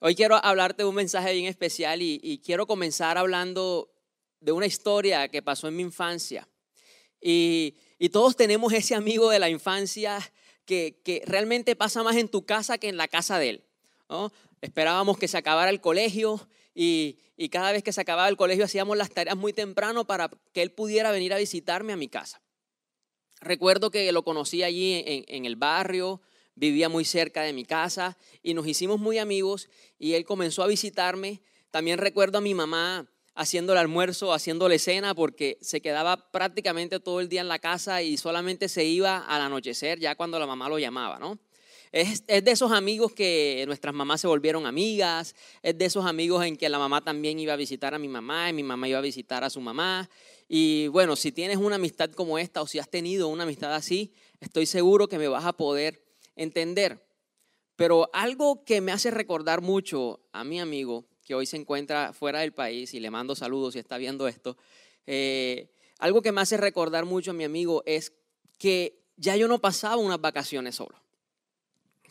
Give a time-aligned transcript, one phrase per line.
[0.00, 3.90] Hoy quiero hablarte de un mensaje bien especial y, quiero comenzar hablando
[4.38, 6.48] de una historia que pasó en mi infancia.
[7.20, 7.74] Y,
[8.12, 10.20] todos tenemos ese amigo de la infancia
[10.64, 13.64] que, realmente pasa más en tu casa que en la casa de él.
[14.60, 17.18] Esperábamos que se acabara el colegio y,
[17.50, 20.70] cada vez que se acababa el colegio hacíamos las tareas muy temprano para que él
[20.70, 22.40] pudiera venir a visitarme a mi casa.
[23.40, 26.20] Recuerdo que lo conocí allí en, el barrio,
[26.58, 29.68] vivía muy cerca de mi casa y nos hicimos muy amigos
[29.98, 31.40] y él comenzó a visitarme.
[31.70, 37.20] También recuerdo a mi mamá haciendo el almuerzo, haciéndole cena, porque se quedaba prácticamente todo
[37.20, 40.68] el día en la casa y solamente se iba al anochecer, ya cuando la mamá
[40.68, 41.38] lo llamaba, ¿no?
[41.92, 46.44] Es, es, de esos amigos que nuestras mamás se volvieron amigas, es de esos amigos
[46.44, 48.98] en que la mamá también iba a visitar a mi mamá y mi mamá iba
[48.98, 50.10] a visitar a su mamá.
[50.48, 54.12] Y bueno, si tienes una amistad como esta o si has tenido una amistad así,
[54.40, 56.07] estoy seguro que me vas a poder
[56.38, 57.06] entender.
[57.76, 62.40] Pero algo que me hace recordar mucho a mi amigo, que hoy se encuentra fuera
[62.40, 64.56] del país y le mando saludos si está viendo esto,
[65.06, 68.14] eh, algo que me hace recordar mucho a mi amigo es
[68.56, 70.98] que ya yo no pasaba unas vacaciones solo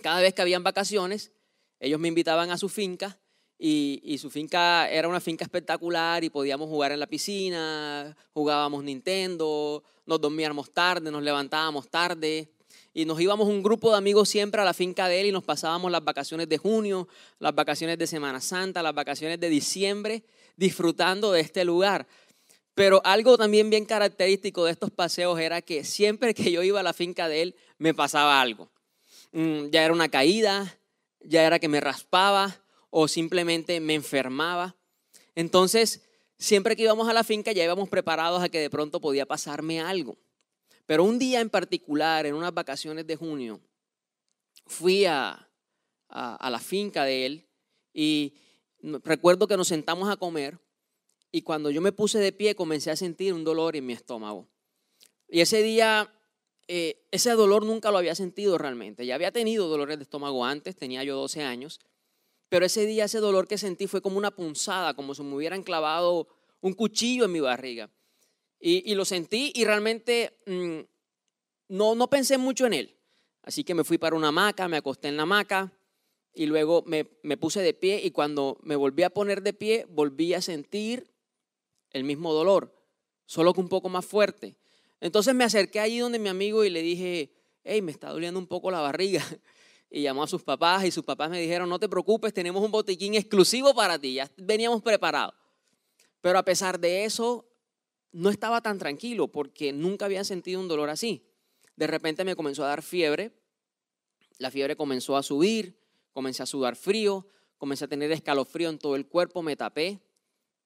[0.02, 1.32] cada vez que habían vacaciones,
[1.80, 3.20] ellos me invitaban a su finca
[3.60, 9.84] y, su finca era una finca espectacular y podíamos jugar en la piscina, jugábamos Nintendo,
[10.06, 12.52] nos dormíamos tarde, nos levantábamos tarde
[12.98, 15.44] y nos íbamos un grupo de amigos siempre a la finca de él y nos
[15.44, 20.24] pasábamos las vacaciones de junio, las vacaciones de Semana Santa, las vacaciones de diciembre,
[20.56, 22.08] disfrutando de este lugar.
[22.74, 26.84] Pero algo también bien característico de estos paseos era que siempre que yo iba a
[26.84, 28.72] la finca de él me pasaba algo.
[29.32, 30.80] Mm, ya era una caída,
[31.20, 34.76] ya era que me raspaba o simplemente me enfermaba.
[35.36, 36.02] Entonces,
[36.40, 39.82] siempre que íbamos a la finca ya íbamos preparados a que de pronto podía pasarme
[39.82, 40.18] algo.
[40.88, 43.62] Pero un día en particular, en unas vacaciones de junio,
[44.66, 45.48] fui a,
[46.10, 47.48] la finca de él
[47.94, 48.34] y
[49.04, 50.58] recuerdo que nos sentamos a comer
[51.32, 54.48] y cuando yo me puse de pie comencé a sentir un dolor en mi estómago.
[55.28, 56.10] Y ese día
[56.70, 59.06] eh, ese dolor nunca lo había sentido realmente.
[59.06, 61.82] Ya había tenido dolores de estómago antes, tenía yo 12 años,
[62.48, 65.64] pero ese día ese dolor que sentí fue como una punzada, como si me hubieran
[65.64, 66.30] clavado
[66.62, 67.90] un cuchillo en mi barriga.
[68.60, 70.80] Y, lo sentí y realmente mm,
[71.70, 72.98] no, no pensé mucho en él.
[73.44, 75.72] Así que me fui para una hamaca, me acosté en la hamaca
[76.34, 79.86] y luego me, me puse de pie y cuando me volví a poner de pie
[79.90, 81.14] volví a sentir
[81.92, 82.74] el mismo dolor,
[83.26, 84.58] solo que un poco más fuerte.
[85.00, 87.32] Entonces me acerqué allí donde mi amigo y le dije,
[87.64, 89.24] hey, me está doliendo un poco la barriga.
[89.90, 92.70] Y llamó a sus papás y sus papás me dijeron, no te preocupes, tenemos un
[92.70, 95.34] botiquín exclusivo para ti, ya veníamos preparados.
[96.20, 97.47] Pero a pesar de eso,
[98.18, 101.24] no estaba tan tranquilo porque nunca había sentido un dolor así.
[101.76, 103.32] De repente me comenzó a dar fiebre,
[104.40, 105.80] la fiebre comenzó a subir,
[106.14, 107.28] comencé a sudar frío,
[107.60, 110.02] comencé a tener escalofrío en todo el cuerpo, me tapé.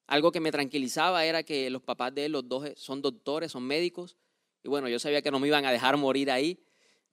[0.08, 3.64] Algo que me tranquilizaba era que los papás de él, los dos son doctores, son
[3.64, 4.16] médicos,
[4.64, 6.64] y bueno, yo sabía que no me iban a dejar morir ahí,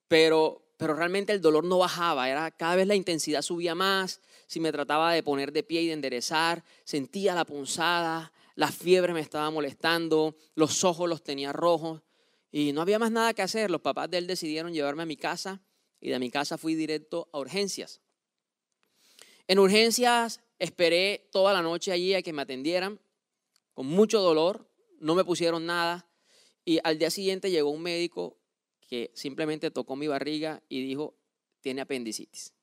[0.07, 4.61] pero, pero realmente el dolor no bajaba, era cada vez la intensidad subía más, si
[4.61, 9.21] me trataba de poner de pie y de enderezar, sentía la punzada, la fiebre me
[9.21, 12.03] estaba molestando, los ojos los tenía rojos
[12.51, 13.71] y no había más nada que hacer.
[13.71, 15.63] Los papás de él decidieron llevarme a mi casa
[16.01, 18.01] y de mi casa fui directo a urgencias.
[19.47, 22.99] En urgencias esperé toda la noche allí a que me atendieran
[23.75, 26.11] con mucho dolor, no me pusieron nada,
[26.65, 28.39] y al día siguiente llegó un médico
[28.89, 31.15] que simplemente tocó mi barriga y dijo,
[31.61, 32.58] tiene apendicitis.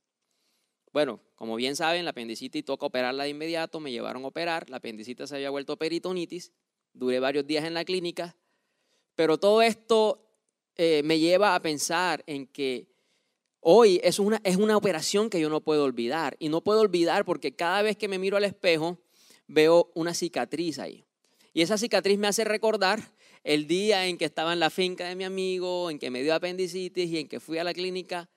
[0.96, 4.78] Bueno, como bien saben, la apendicitis toca operarla de inmediato, me llevaron a operar, la
[4.78, 6.54] apendicitis se había vuelto peritonitis,
[6.94, 8.38] duré varios días en la clínica,
[9.14, 10.26] pero todo esto
[10.78, 12.88] eh, me lleva a pensar en que
[13.60, 17.26] hoy es una, es una operación que yo no puedo olvidar, y no puedo olvidar
[17.26, 18.98] porque cada vez que me miro al espejo
[19.48, 21.04] veo una cicatriz ahí.
[21.52, 23.02] Y esa cicatriz me hace recordar
[23.44, 26.34] el día en que estaba en la finca de mi amigo, en que me dio
[26.34, 28.30] apendicitis y en que fui a la clínica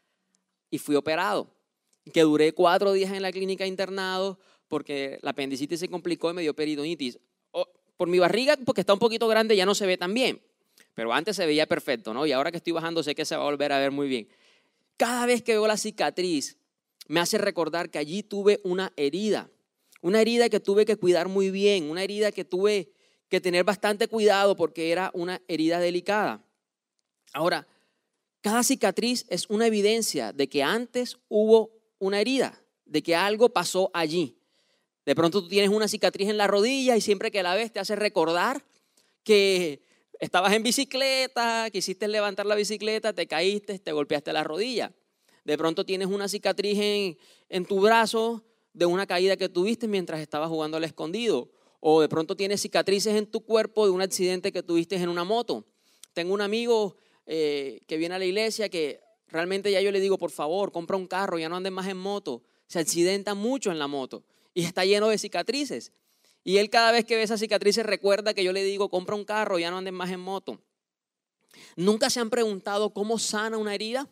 [0.72, 1.56] y fui operado.
[2.12, 4.38] Que duré cuatro días en la clínica internado
[4.68, 7.18] porque la apendicitis se complicó y me dio peritonitis.
[7.96, 10.40] Por mi barriga, porque está un poquito grande, ya no se ve tan bien.
[10.94, 12.26] Pero antes se veía perfecto, ¿no?
[12.26, 14.28] Y ahora que estoy bajando sé que se va a volver a ver muy bien.
[14.96, 16.58] Cada vez que veo la cicatriz,
[17.08, 19.50] me hace recordar que allí tuve una herida.
[20.00, 22.92] Una herida que tuve que cuidar muy bien, una herida que tuve
[23.28, 26.44] que tener bastante cuidado porque era una herida delicada.
[27.32, 27.66] Ahora,
[28.40, 33.90] cada cicatriz es una evidencia de que antes hubo una herida, de que algo pasó
[33.94, 34.38] allí.
[35.04, 37.80] De pronto tú tienes una cicatriz en la rodilla y siempre que la ves te
[37.80, 38.64] hace recordar
[39.24, 39.80] que
[40.20, 44.92] estabas en bicicleta, quisiste levantar la bicicleta, te caíste, te golpeaste la rodilla.
[45.44, 47.18] De pronto tienes una cicatriz en,
[47.48, 51.50] en tu brazo de una caída que tuviste mientras estabas jugando al escondido.
[51.80, 55.24] O de pronto tienes cicatrices en tu cuerpo de un accidente que tuviste en una
[55.24, 55.64] moto.
[56.12, 56.96] Tengo un amigo
[57.26, 60.96] eh, que viene a la iglesia que realmente ya yo le digo, por favor, compra
[60.96, 62.42] un carro, ya no andes más en moto.
[62.66, 65.92] Se accidenta mucho en la moto y está lleno de cicatrices.
[66.44, 69.24] Y él cada vez que ve esas cicatrices recuerda que yo le digo, compra un
[69.24, 70.60] carro, ya no andes más en moto.
[71.76, 74.08] ¿Nunca se han preguntado cómo sana una herida?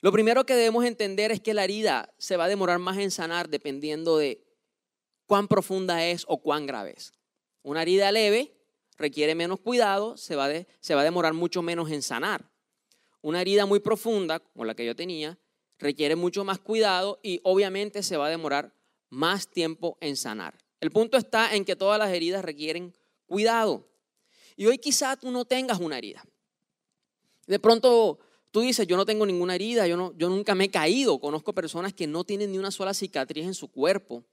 [0.00, 3.10] Lo primero que debemos entender es que la herida se va a demorar más en
[3.10, 4.44] sanar dependiendo de
[5.26, 7.12] cuán profunda es o cuán grave es.
[7.62, 8.52] Una herida leve
[8.96, 10.48] requiere menos cuidado, se va,
[10.80, 12.48] se va a demorar mucho menos en sanar.
[13.22, 15.38] Una herida muy profunda, como la que yo tenía,
[15.78, 18.72] requiere mucho más cuidado y obviamente se va a demorar
[19.10, 20.56] más tiempo en sanar.
[20.80, 22.94] El punto está en que todas las heridas requieren
[23.26, 23.88] cuidado.
[24.56, 26.24] Y hoy quizá tú no tengas una herida.
[27.46, 28.18] De pronto
[28.50, 31.18] tú dices, yo no tengo ninguna herida, yo, no, yo nunca me he caído.
[31.20, 34.24] Conozco personas que no tienen ni una sola cicatriz en su cuerpo.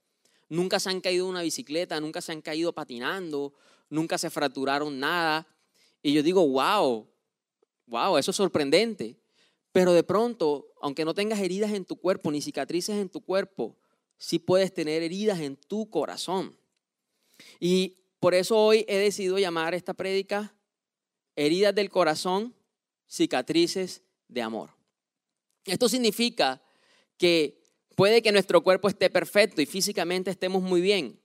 [0.48, 3.52] Nunca se han caído de una bicicleta, nunca se han caído patinando,
[3.88, 5.46] nunca se fracturaron nada.
[6.02, 7.06] Y yo digo, wow,
[7.86, 9.16] wow, eso es sorprendente.
[9.72, 13.76] Pero de pronto, aunque no tengas heridas en tu cuerpo ni cicatrices en tu cuerpo,
[14.18, 16.56] sí puedes tener heridas en tu corazón.
[17.58, 20.54] Y por eso hoy he decidido llamar esta prédica
[21.36, 22.54] heridas del corazón,
[23.08, 24.70] cicatrices de amor.
[25.64, 26.62] Esto significa
[27.16, 27.60] que
[27.96, 31.20] puede que nuestro cuerpo esté perfecto y físicamente estemos muy bien,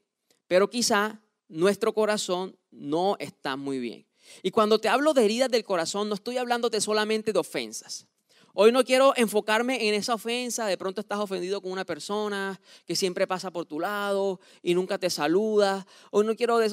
[0.47, 4.08] pero quizá nuestro corazón no está muy bien.
[4.43, 8.07] Y cuando te hablo de heridas del corazón, no estoy hablándote solamente de ofensas.
[8.53, 12.95] Hoy no quiero enfocarme en esa ofensa, de pronto estás ofendido con una persona que
[12.95, 15.85] siempre pasa por tu lado y nunca te saluda.
[16.11, 16.69] Hoy no quiero eh,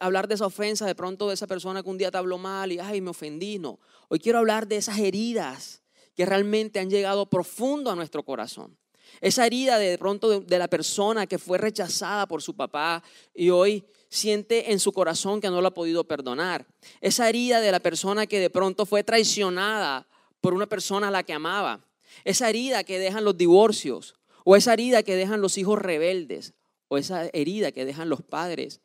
[0.00, 2.72] hablar de esa ofensa, de pronto de esa persona que un día te habló mal
[2.72, 3.58] y, ay, me ofendí.
[3.58, 3.78] No,
[4.08, 5.82] hoy quiero hablar de esas heridas
[6.14, 8.76] que realmente han llegado profundo a nuestro corazón.
[9.20, 13.02] Esa herida de pronto de, la persona que fue rechazada por su papá
[13.34, 16.66] y hoy siente en su corazón que no lo ha podido perdonar.
[17.00, 20.06] Esa herida de la persona que de pronto fue traicionada
[20.40, 21.86] por una persona a la que amaba.
[22.24, 26.54] Esa herida que dejan los divorcios o esa herida que dejan los hijos rebeldes
[26.88, 28.80] o esa herida que dejan los padres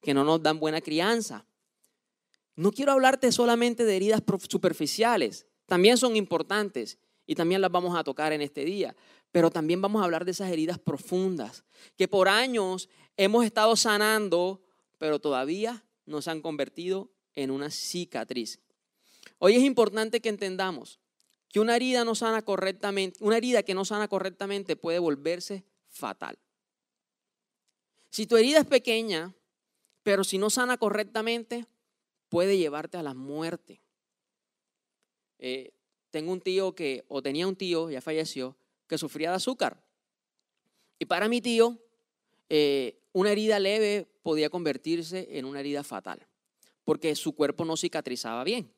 [0.00, 1.44] que no nos dan buena crianza.
[2.56, 8.02] No quiero hablarte solamente de heridas superficiales, también son importantes y también las vamos a
[8.02, 8.96] tocar en este día,
[9.30, 11.64] pero también vamos a hablar de esas heridas profundas
[11.96, 14.62] que por años hemos estado sanando,
[15.00, 18.60] pero todavía no se han convertido en una cicatriz.
[19.38, 21.00] Hoy es importante que entendamos
[21.48, 26.38] que una herida no sana correctamente, una herida que no sana correctamente puede volverse fatal.
[28.10, 29.34] Si tu herida es pequeña,
[30.02, 31.64] pero si no sana correctamente,
[32.28, 33.80] puede llevarte a la muerte.
[35.38, 35.72] Eh,
[36.10, 38.54] tengo un tío que, o tenía un tío, ya falleció,
[38.86, 39.82] que sufría de azúcar.
[40.98, 41.78] Y para mi tío,
[42.50, 46.26] eh, una herida leve podía convertirse en una herida fatal,
[46.84, 48.72] porque su cuerpo no cicatrizaba bien.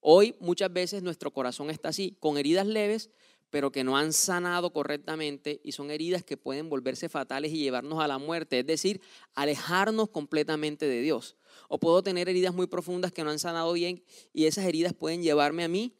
[0.00, 3.10] Hoy muchas veces nuestro corazón está así, con heridas leves,
[3.48, 8.02] pero que no han sanado correctamente y son heridas que pueden volverse fatales y llevarnos
[8.02, 9.00] a la muerte, es decir,
[9.34, 11.36] alejarnos completamente de Dios.
[11.68, 15.22] O puedo tener heridas muy profundas que no han sanado bien y esas heridas pueden
[15.22, 15.94] llevarme a mí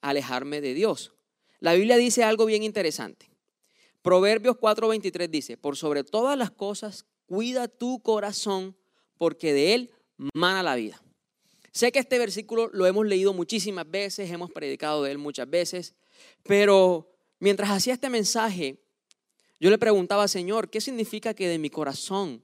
[0.00, 1.12] a alejarme de Dios.
[1.58, 3.29] La Biblia dice algo bien interesante.
[4.02, 8.76] Proverbios 4:23 dice, por sobre todas las cosas, cuida tu corazón,
[9.18, 9.90] porque de él
[10.34, 11.02] mana la vida.
[11.72, 15.94] Sé que este versículo lo hemos leído muchísimas veces, hemos predicado de él muchas veces,
[16.42, 18.78] pero mientras hacía este mensaje,
[19.60, 22.42] yo le preguntaba, Señor, ¿qué significa que de mi corazón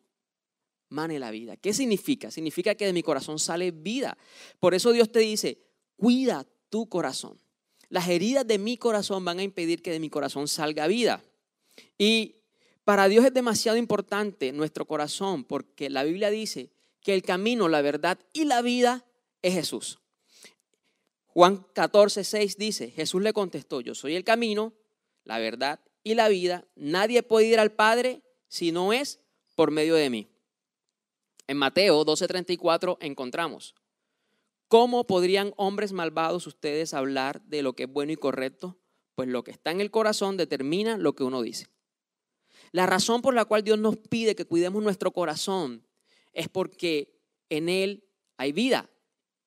[0.91, 1.57] mane la vida?
[1.57, 2.31] ¿Qué significa?
[2.31, 4.17] Significa que de mi corazón sale vida.
[4.61, 5.59] Por eso Dios te dice,
[5.97, 7.41] cuida tu corazón.
[7.89, 11.23] Las heridas de mi corazón van a impedir que de mi corazón salga vida.
[11.99, 12.37] Y
[12.85, 17.83] para Dios es demasiado importante nuestro corazón porque la Biblia dice que el camino, la
[17.83, 19.05] verdad y la vida
[19.43, 19.99] es Jesús.
[21.27, 24.73] Juan 14, 6 dice, Jesús le contestó, yo soy el camino,
[25.25, 26.65] la verdad y la vida.
[26.77, 29.21] Nadie puede ir al Padre si no es
[29.55, 30.29] por medio de mí.
[31.49, 33.75] En Mateo 12:34 encontramos,
[34.69, 38.79] ¿cómo podrían hombres malvados ustedes hablar de lo que es bueno y correcto?
[39.17, 41.67] Pues lo que está en el corazón determina lo que uno dice.
[42.71, 45.87] La razón por la cual Dios nos pide que cuidemos nuestro corazón
[46.35, 47.19] es porque
[47.49, 48.05] en Él
[48.37, 48.91] hay vida.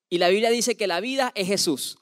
[0.10, 2.00] Y la Biblia dice que la vida es Jesús.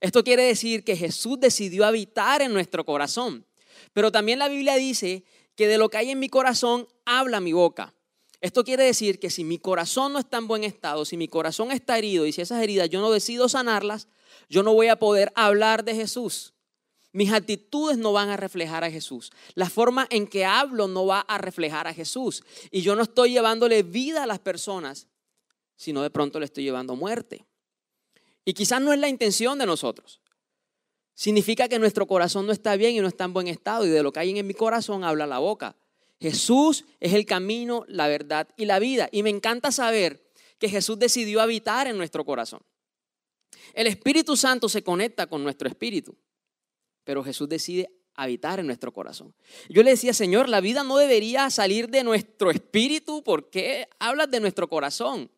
[0.00, 3.44] Esto quiere decir que Jesús decidió habitar en nuestro corazón.
[3.92, 5.24] Pero también la Biblia dice
[5.56, 7.94] que de lo que hay en mi corazón habla mi boca.
[8.40, 11.70] Esto quiere decir que si mi corazón no está en buen estado, si mi corazón
[11.70, 14.08] está herido y si esas heridas yo no decido sanarlas,
[14.48, 16.53] yo no voy a poder hablar de Jesús.
[17.14, 19.30] Mis actitudes no van a reflejar a Jesús.
[19.54, 22.42] La forma en que hablo no va a reflejar a Jesús.
[22.72, 25.06] Y yo no estoy llevándole vida a las personas,
[25.76, 27.44] sino de pronto le estoy llevando muerte.
[28.44, 30.20] Y quizás no es la intención de nosotros.
[31.14, 33.86] Significa que nuestro corazón no está bien y no está en buen estado.
[33.86, 35.76] Y de lo que hay en mi corazón habla la boca.
[36.18, 39.08] Jesús es el camino, la verdad y la vida.
[39.12, 40.28] Y me encanta saber
[40.58, 42.62] que Jesús decidió habitar en nuestro corazón.
[43.72, 46.16] El Espíritu Santo se conecta con nuestro espíritu
[47.04, 49.34] pero Jesús decide habitar en nuestro corazón.
[49.68, 54.30] Yo le decía, Señor, la vida no debería salir de nuestro espíritu, ¿por qué hablas
[54.30, 55.30] de nuestro corazón?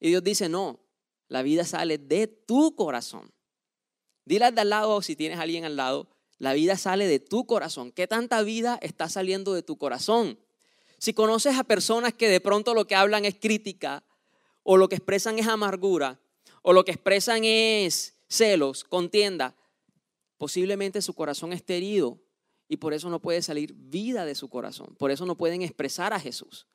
[0.00, 0.80] Y Dios dice, no,
[1.28, 3.32] la vida sale de tu corazón.
[4.24, 7.20] Dile al de al lado, si tienes a alguien al lado, la vida sale de
[7.20, 7.92] tu corazón.
[7.92, 10.38] ¿Qué tanta vida está saliendo de tu corazón?
[10.98, 14.04] Si conoces a personas que de pronto lo que hablan es crítica,
[14.62, 16.20] o lo que expresan es amargura,
[16.62, 19.56] o lo que expresan es celos, contienda,
[20.42, 22.18] Posiblemente su corazón esté herido
[22.66, 24.92] y por eso no puede salir vida de su corazón.
[24.98, 26.66] Por eso no pueden expresar a Jesús.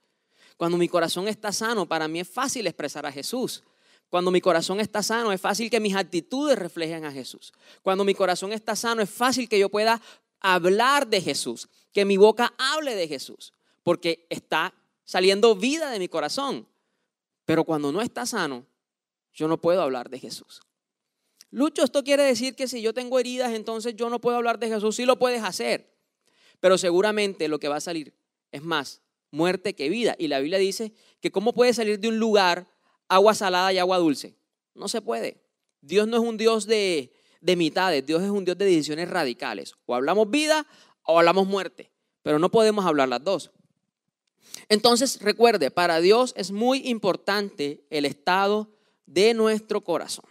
[0.55, 3.65] Cuando mi corazón está sano, para mí es fácil expresar a Jesús.
[4.07, 7.51] Cuando mi corazón está sano, es fácil que mis actitudes reflejen a Jesús.
[7.81, 10.01] Cuando mi corazón está sano, es fácil que yo pueda
[10.39, 13.51] hablar de Jesús, que mi boca hable de Jesús,
[13.83, 16.65] porque está saliendo vida de mi corazón.
[17.43, 18.65] Pero cuando no está sano,
[19.33, 20.61] yo no puedo hablar de Jesús.
[21.49, 24.67] Lucho, esto quiere decir que si yo tengo heridas, entonces yo no puedo hablar de
[24.67, 24.95] Jesús.
[24.95, 25.93] Sí lo puedes hacer,
[26.59, 28.13] pero seguramente lo que va a salir
[28.51, 29.01] es más
[29.31, 30.15] muerte que vida.
[30.19, 32.67] Y la Biblia dice que cómo puede salir de un lugar
[33.07, 34.35] agua salada y agua dulce.
[34.73, 35.41] No se puede.
[35.81, 39.75] Dios no es un Dios de, de mitades, Dios es un Dios de decisiones radicales.
[39.85, 40.67] O hablamos vida
[41.03, 41.91] o hablamos muerte,
[42.23, 43.51] pero no podemos hablar las dos.
[44.69, 48.69] Entonces, recuerde, para Dios es muy importante el estado
[49.05, 50.25] de nuestro corazón.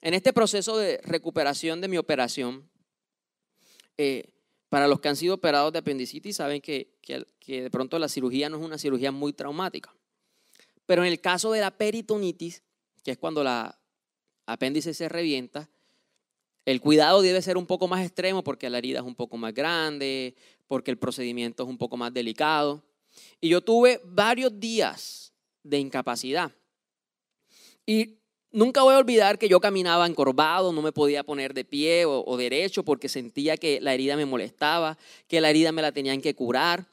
[0.00, 2.70] En este proceso de recuperación de mi operación,
[3.96, 4.30] eh,
[4.68, 8.48] para los que han sido operados de apendicitis saben que, que, de pronto la cirugía
[8.48, 9.94] no es una cirugía muy traumática.
[10.86, 12.62] Pero en el caso de la peritonitis,
[13.02, 13.78] que es cuando la
[14.46, 15.68] apéndice se revienta,
[16.64, 19.54] el cuidado debe ser un poco más extremo porque la herida es un poco más
[19.54, 20.36] grande,
[20.66, 22.84] porque el procedimiento es un poco más delicado.
[23.40, 26.52] Y yo tuve varios días de incapacidad.
[27.86, 28.17] Y
[28.50, 32.36] Nunca voy a olvidar que yo caminaba encorvado, no me podía poner de pie o,
[32.38, 36.34] derecho porque sentía que la herida me molestaba, que la herida me la tenían que
[36.34, 36.88] curar.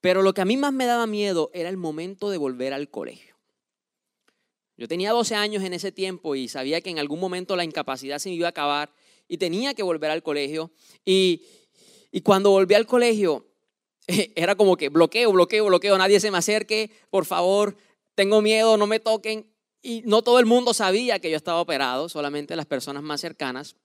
[0.00, 2.90] Pero lo que a mí más me daba miedo era el momento de volver al
[2.90, 3.34] colegio.
[4.76, 8.18] Yo tenía 12 años en ese tiempo y sabía que en algún momento la incapacidad
[8.18, 8.92] se iba a acabar
[9.28, 10.70] y tenía que volver al colegio.
[11.04, 11.42] Y,
[12.12, 13.46] y cuando volví al colegio,
[14.36, 17.76] era como que bloqueo, bloqueo, bloqueo, nadie se me acerque, por favor,
[18.14, 19.53] tengo miedo, no me toquen.
[19.86, 23.76] Y no todo el mundo sabía que yo estaba operado, solamente las personas más cercanas.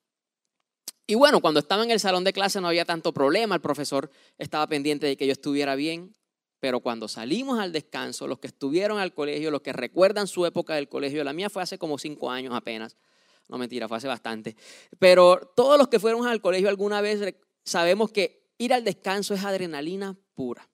[1.06, 4.10] Y bueno, cuando estaba en el salón de clase no había tanto problema, el profesor
[4.38, 6.16] estaba pendiente de que yo estuviera bien,
[6.62, 10.74] pero cuando salimos al descanso, los que estuvieron al colegio, los que recuerdan su época
[10.76, 12.96] del colegio, la mía fue hace como cinco años apenas,
[13.50, 14.56] no mentira, fue hace bastante,
[15.00, 19.44] pero todos los que fueron al colegio alguna vez sabemos que ir al descanso es
[19.44, 20.70] adrenalina pura,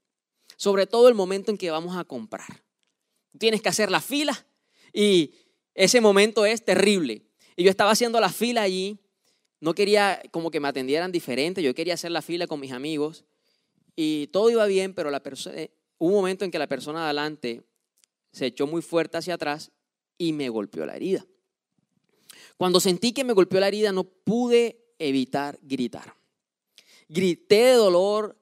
[0.56, 2.64] sobre todo el momento en que vamos a comprar.
[3.40, 4.46] Tienes que hacer la fila
[4.96, 5.34] y
[5.76, 7.22] ese momento es terrible.
[7.58, 8.98] Y yo estaba haciendo la fila allí,
[9.60, 13.26] no quería como que me atendieran diferente, yo quería hacer la fila con mis amigos
[13.96, 17.64] y todo iba bien, pero eh, hubo un momento en que la persona de adelante
[18.32, 19.72] se echó muy fuerte hacia atrás
[20.18, 21.26] y me golpeó la herida.
[22.58, 26.16] Cuando sentí que me golpeó la herida no pude evitar gritar.
[27.10, 28.38] Grité de dolor,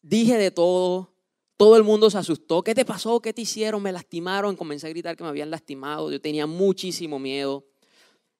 [0.00, 1.15] dije de todo,
[1.56, 2.62] todo el mundo se asustó.
[2.62, 3.20] ¿Qué te pasó?
[3.20, 3.82] ¿Qué te hicieron?
[3.82, 4.56] Me lastimaron.
[4.56, 6.10] Comencé a gritar que me habían lastimado.
[6.10, 7.64] Yo tenía muchísimo miedo.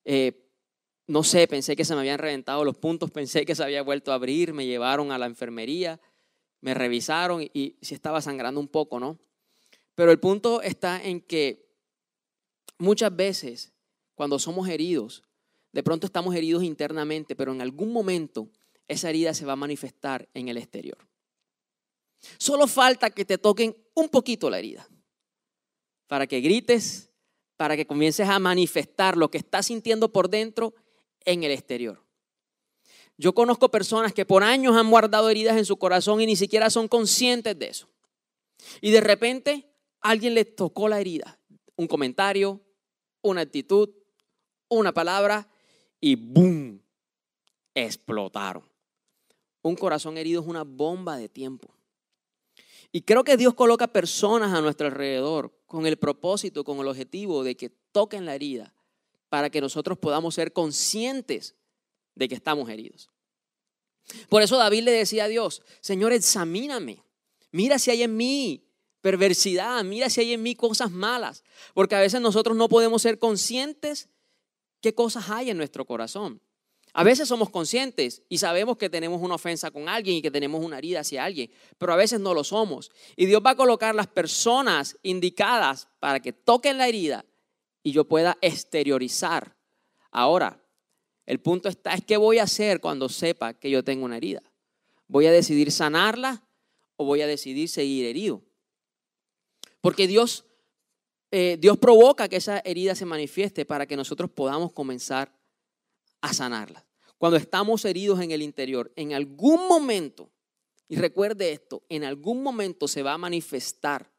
[0.05, 0.47] Eh,
[1.07, 4.11] no sé, pensé que se me habían reventado los puntos, pensé que se había vuelto
[4.11, 6.01] a abrir, me llevaron a la enfermería,
[6.61, 9.19] me revisaron y, y sí estaba sangrando un poco, ¿no?
[9.95, 11.71] Pero el punto está en que
[12.79, 13.73] muchas veces
[14.17, 15.23] cuando somos heridos,
[15.73, 18.51] de pronto estamos heridos internamente, pero en algún momento
[18.89, 20.99] esa herida se va a manifestar en el exterior.
[22.39, 24.89] Solo falta que te toquen un poquito la herida
[26.07, 27.11] para que grites,
[27.57, 30.75] para que comiences a manifestar lo que estás sintiendo por dentro
[31.25, 32.03] en el exterior.
[33.19, 36.69] Yo conozco personas que por años han guardado heridas en su corazón y ni siquiera
[36.71, 37.89] son conscientes de eso.
[38.81, 39.71] Y de repente
[40.01, 41.39] alguien les tocó la herida,
[41.77, 42.61] un comentario,
[43.23, 43.91] una actitud,
[44.69, 45.49] una palabra
[46.01, 46.83] y ¡boom!
[47.75, 48.65] explotaron.
[49.63, 51.76] Un corazón herido es una bomba de tiempo.
[52.97, 57.45] Y creo que Dios coloca personas a nuestro alrededor con el propósito, con el objetivo
[57.45, 58.73] de que toquen la herida
[59.29, 61.57] para que nosotros podamos ser conscientes
[62.15, 63.11] de que estamos heridos.
[64.31, 67.05] Por eso David le decía a Dios, Señor, examíname,
[67.53, 68.65] mira si hay en mí
[69.03, 73.19] perversidad, mira si hay en mí cosas malas, porque a veces nosotros no podemos ser
[73.19, 74.09] conscientes
[74.81, 76.41] qué cosas hay en nuestro corazón.
[76.99, 80.65] A veces somos conscientes y sabemos que tenemos una ofensa con alguien y que tenemos
[80.65, 82.91] una herida hacia alguien, pero a veces no lo somos.
[83.17, 87.27] Y Dios va a colocar las personas indicadas para que toquen la herida
[87.83, 89.55] y yo pueda exteriorizar.
[90.11, 90.59] Ahora,
[91.27, 94.43] el punto está, es qué voy a hacer cuando sepa que yo tengo una herida.
[95.07, 96.49] ¿Voy a decidir sanarla
[96.97, 98.41] o voy a decidir seguir herido?
[99.83, 100.47] Porque Dios,
[101.31, 105.31] eh, Dios provoca que esa herida se manifieste para que nosotros podamos comenzar
[106.23, 106.86] a sanarla.
[107.19, 110.31] Cuando estamos heridos en el interior, en algún momento,
[110.89, 114.13] y recuerde esto, en algún momento se va a manifestar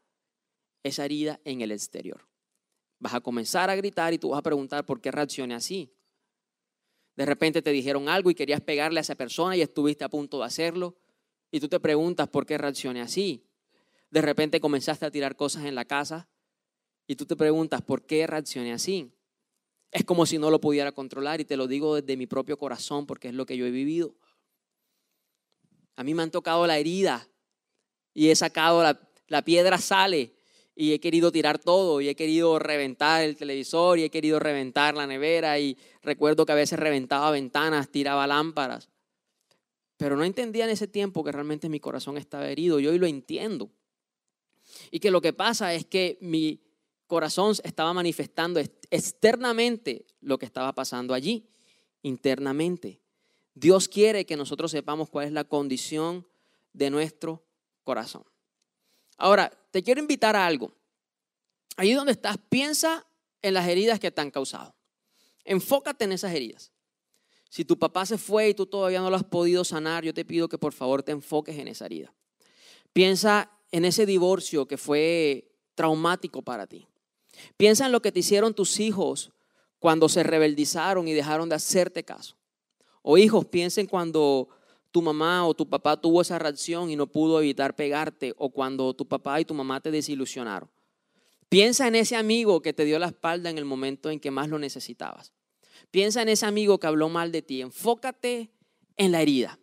[0.83, 2.27] esa herida en el exterior.
[2.99, 5.93] Vas a comenzar a gritar y tú vas a preguntar por qué reaccione así.
[7.15, 10.39] De repente te dijeron algo y querías pegarle a esa persona y estuviste a punto
[10.39, 10.97] de hacerlo.
[11.51, 13.43] Y tú te preguntas por qué reaccione así.
[14.09, 16.29] De repente comenzaste a tirar cosas en la casa
[17.07, 19.11] y tú te preguntas por qué reaccione así.
[19.91, 23.05] Es como si no lo pudiera controlar y te lo digo desde mi propio corazón
[23.05, 24.15] porque es lo que yo he vivido.
[25.95, 27.27] A mí me han tocado la herida
[28.13, 30.35] y he sacado la, la piedra sale
[30.75, 34.93] y he querido tirar todo y he querido reventar el televisor y he querido reventar
[34.93, 38.89] la nevera y recuerdo que a veces reventaba ventanas, tiraba lámparas.
[39.97, 42.79] Pero no entendía en ese tiempo que realmente mi corazón estaba herido.
[42.79, 43.71] Yo hoy lo entiendo.
[44.91, 46.61] Y que lo que pasa es que mi
[47.07, 48.59] corazón estaba manifestando
[48.91, 51.49] externamente lo que estaba pasando allí,
[52.03, 53.01] internamente.
[53.53, 56.27] Dios quiere que nosotros sepamos cuál es la condición
[56.73, 57.43] de nuestro
[57.83, 58.23] corazón.
[59.17, 60.75] Ahora, te quiero invitar a algo.
[61.75, 63.07] Ahí donde estás, piensa
[63.41, 64.75] en las heridas que te han causado.
[65.43, 66.71] Enfócate en esas heridas.
[67.49, 70.25] Si tu papá se fue y tú todavía no lo has podido sanar, yo te
[70.25, 72.13] pido que por favor te enfoques en esa herida.
[72.93, 76.87] Piensa en ese divorcio que fue traumático para ti.
[77.57, 79.31] Piensa en lo que te hicieron tus hijos
[79.79, 82.35] cuando se rebeldizaron y dejaron de hacerte caso.
[83.01, 84.49] O hijos, piensen cuando
[84.91, 88.93] tu mamá o tu papá tuvo esa reacción y no pudo evitar pegarte, o cuando
[88.93, 90.69] tu papá y tu mamá te desilusionaron.
[91.49, 94.49] Piensa en ese amigo que te dio la espalda en el momento en que más
[94.49, 95.31] lo necesitabas.
[95.91, 97.61] Piensa en ese amigo que habló mal de ti.
[97.61, 98.51] Enfócate
[98.97, 99.57] en la herida.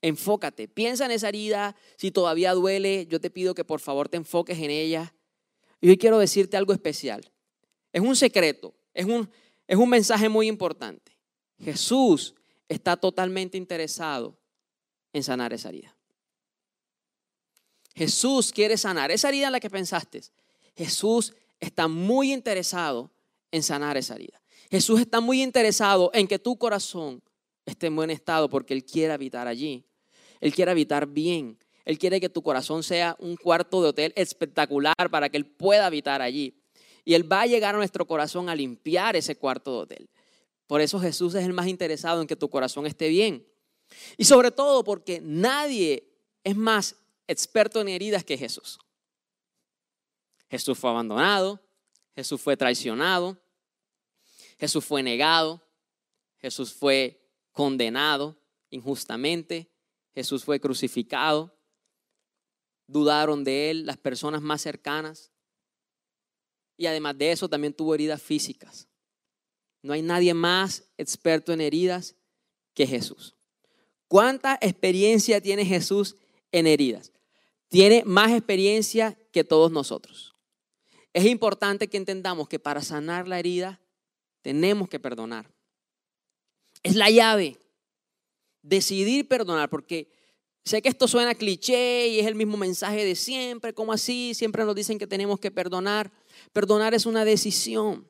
[0.00, 0.68] Enfócate.
[0.68, 1.74] Piensa en esa herida.
[1.96, 5.12] Si todavía duele, yo te pido que por favor te enfoques en ella
[5.80, 7.30] y hoy quiero decirte algo especial.
[7.92, 9.30] Es un secreto, es un,
[9.66, 11.16] es un mensaje muy importante.
[11.58, 12.34] Jesús
[12.68, 14.36] está totalmente interesado
[15.12, 15.94] en sanar esa herida.
[17.94, 20.20] Jesús quiere sanar esa herida en la que pensaste.
[20.76, 23.10] Jesús está muy interesado
[23.50, 24.40] en sanar esa herida.
[24.70, 27.22] Jesús está muy interesado en que tu corazón
[27.64, 29.84] esté en buen estado porque Él quiere habitar allí.
[30.40, 31.58] Él quiere habitar bien.
[31.88, 35.86] Él quiere que tu corazón sea un cuarto de hotel espectacular para que Él pueda
[35.86, 36.54] habitar allí.
[37.02, 40.10] Y Él va a llegar a nuestro corazón a limpiar ese cuarto de hotel.
[40.66, 43.48] Por eso Jesús es el más interesado en que tu corazón esté bien.
[44.18, 46.06] Y sobre todo porque nadie
[46.44, 46.94] es más
[47.26, 48.78] experto en heridas que Jesús.
[50.50, 51.58] Jesús fue abandonado,
[52.14, 53.38] Jesús fue traicionado,
[54.58, 55.62] Jesús fue negado,
[56.36, 57.18] Jesús fue
[57.50, 58.36] condenado
[58.68, 59.70] injustamente,
[60.14, 61.57] Jesús fue crucificado,
[62.88, 65.30] dudaron de él, las personas más cercanas.
[66.76, 68.88] Y además de eso también tuvo heridas físicas.
[69.82, 72.16] No hay nadie más experto en heridas
[72.74, 73.36] que Jesús.
[74.08, 76.16] ¿Cuánta experiencia tiene Jesús
[76.50, 77.12] en heridas?
[77.68, 80.34] Tiene más experiencia que todos nosotros.
[81.12, 83.80] Es importante que entendamos que para sanar la herida
[84.40, 85.50] tenemos que perdonar.
[86.82, 87.58] Es la llave.
[88.62, 90.10] Decidir perdonar, porque
[90.64, 94.64] Sé que esto suena cliché y es el mismo mensaje de siempre, como así, siempre
[94.64, 96.12] nos dicen que tenemos que perdonar.
[96.52, 98.06] Perdonar es una decisión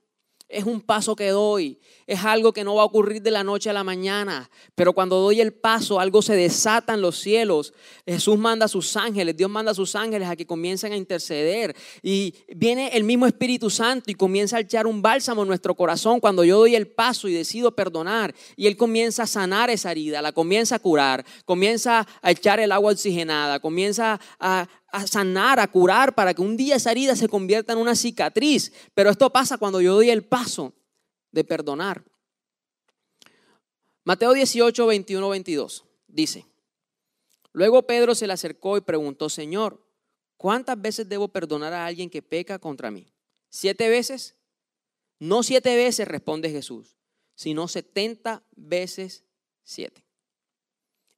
[0.48, 3.68] es un paso que doy, es algo que no va a ocurrir de la noche
[3.68, 7.74] a la mañana, pero cuando doy el paso algo se desata en los cielos.
[8.06, 11.76] Jesús manda a sus ángeles, Dios manda a sus ángeles a que comiencen a interceder
[12.02, 16.18] y viene el mismo Espíritu Santo y comienza a echar un bálsamo en nuestro corazón
[16.18, 20.22] cuando yo doy el paso y decido perdonar y Él comienza a sanar esa herida,
[20.22, 25.70] la comienza a curar, comienza a echar el agua oxigenada, comienza a, a sanar, a
[25.70, 28.72] curar, para que un día esa herida se convierta en una cicatriz.
[28.94, 30.74] Pero esto pasa cuando yo doy el paso
[31.30, 32.04] de perdonar.
[34.04, 36.46] Mateo 18, 21, 22 dice,
[37.52, 39.84] luego Pedro se le acercó y preguntó, Señor,
[40.38, 43.12] ¿cuántas veces debo perdonar a alguien que peca contra mí?
[43.50, 44.36] ¿Siete veces?
[45.18, 46.96] No siete veces, responde Jesús,
[47.34, 49.24] sino setenta veces
[49.62, 50.02] siete.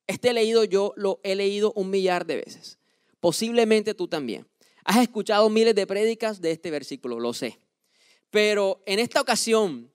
[0.08, 2.79] Este leído yo lo he leído un millar de veces.
[3.20, 4.46] Posiblemente tú también.
[4.84, 7.58] Has escuchado miles de prédicas de este versículo, lo sé.
[8.30, 9.92] Pero en esta ocasión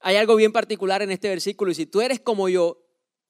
[0.00, 2.84] hay algo bien particular en este versículo y si tú eres como yo,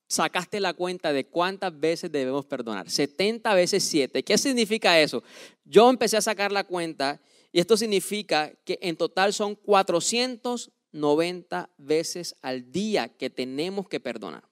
[0.08, 2.90] sacaste la cuenta de cuántas veces debemos perdonar.
[2.90, 4.22] 70 veces 7.
[4.22, 5.22] ¿Qué significa eso?
[5.64, 7.20] Yo empecé a sacar la cuenta
[7.52, 14.47] y esto significa que en total son 490 veces al día que tenemos que perdonar.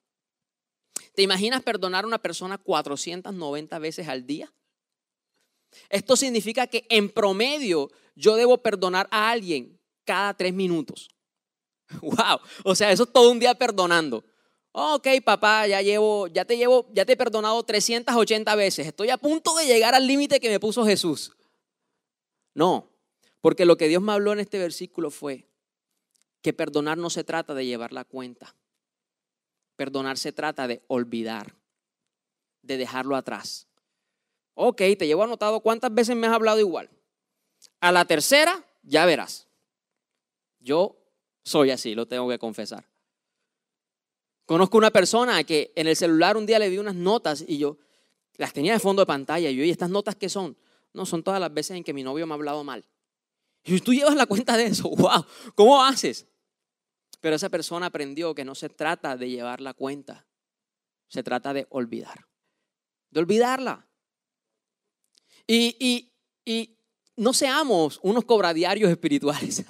[1.17, 4.53] ¿Te imaginas perdonar a una persona 490 veces al día?
[5.89, 11.09] Esto significa que en promedio yo debo perdonar a alguien cada tres minutos.
[12.03, 12.39] ¡Wow!
[12.65, 14.27] O sea, eso es todo un día perdonando.
[14.73, 18.87] Ok, papá, ya llevo, ya te llevo, ya te he perdonado 380 veces.
[18.87, 21.33] Estoy a punto de llegar al límite que me puso Jesús.
[22.53, 22.91] No,
[23.41, 25.49] porque lo que Dios me habló en este versículo fue
[26.43, 28.55] que perdonar no se trata de llevar la cuenta.
[29.77, 31.55] Perdonar se trata de olvidar,
[32.63, 33.69] de dejarlo atrás.
[34.55, 36.91] Ok, te llevo anotado cuántas veces me has hablado igual.
[37.81, 39.47] A la tercera, ya verás.
[40.59, 40.97] Yo
[41.45, 42.89] soy así, lo tengo que confesar.
[44.47, 47.79] Conozco una persona que en el celular un día le di unas notas y yo
[48.37, 49.51] las tenía de fondo de pantalla.
[49.51, 50.57] Y yo, ¿y estas notas qué son?
[50.93, 52.85] No, son todas las veces en que mi novio me ha hablado mal.
[53.65, 54.89] Y tú llevas la cuenta de eso.
[54.97, 55.27] ¡Wow!
[55.55, 56.27] ¿Cómo haces?
[57.27, 60.29] Pero esa persona aprendió que no se trata de llevar la cuenta,
[61.09, 62.29] se trata de olvidar.
[63.11, 63.89] De olvidarla.
[65.45, 66.13] Y,
[66.45, 66.79] y
[67.17, 69.65] no seamos unos cobradiarios espirituales.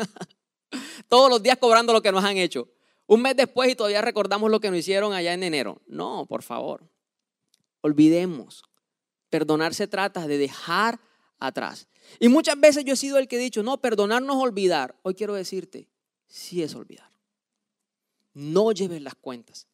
[1.08, 2.68] Todos los días cobrando lo que nos han hecho.
[3.06, 5.80] Un mes después y todavía recordamos lo que nos hicieron allá en enero.
[5.86, 6.86] No, por favor.
[7.80, 8.64] Olvidemos.
[9.30, 11.00] Perdonar se trata de dejar
[11.38, 11.88] atrás.
[12.20, 15.00] Y muchas veces yo he sido el que he dicho, no, perdonarnos olvidar.
[15.00, 15.88] Hoy quiero decirte,
[16.26, 17.15] sí es olvidar.
[18.36, 19.66] No lleves las cuentas.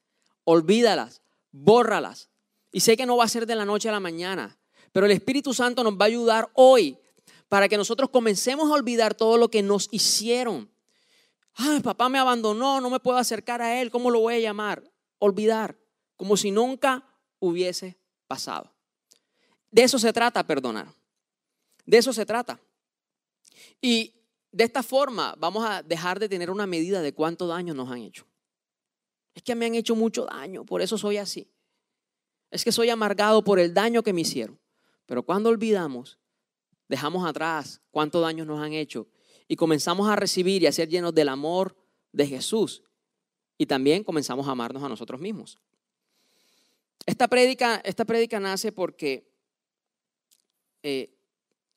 [0.44, 1.20] Olvídalas,
[1.50, 2.30] bórralas.
[2.70, 4.56] Y sé que no va a ser de la noche a la mañana,
[4.92, 6.96] pero el Espíritu Santo nos va a ayudar hoy
[7.48, 10.70] para que nosotros comencemos a olvidar todo lo que nos hicieron.
[11.54, 14.84] Ay, papá me abandonó, no me puedo acercar a él, ¿cómo lo voy a llamar?
[15.18, 15.76] Olvidar,
[16.14, 17.04] como si nunca
[17.40, 17.98] hubiese
[18.28, 18.72] pasado.
[19.72, 20.86] De eso se trata perdonar.
[21.84, 22.60] De eso se trata.
[23.80, 24.14] Y
[24.52, 27.98] de esta forma vamos a dejar de tener una medida de cuánto daño nos han
[27.98, 28.24] hecho.
[29.34, 31.48] Es que me han hecho mucho daño, por eso soy así.
[32.50, 34.58] Es que soy amargado por el daño que me hicieron.
[35.06, 36.18] Pero cuando olvidamos,
[36.88, 39.08] dejamos atrás cuánto daño nos han hecho
[39.48, 41.76] y comenzamos a recibir y a ser llenos del amor
[42.12, 42.82] de Jesús.
[43.56, 45.58] Y también comenzamos a amarnos a nosotros mismos.
[47.06, 49.28] Esta prédica, esta prédica nace porque
[50.82, 51.14] eh,